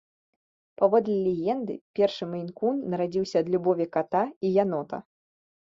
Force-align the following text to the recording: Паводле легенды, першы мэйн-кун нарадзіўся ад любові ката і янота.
Паводле 0.81 1.17
легенды, 1.27 1.73
першы 1.99 2.23
мэйн-кун 2.33 2.75
нарадзіўся 2.95 3.35
ад 3.45 3.55
любові 3.57 3.85
ката 3.99 4.25
і 4.29 4.47
янота. 4.63 4.97